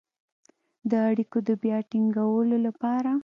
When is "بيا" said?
1.61-1.77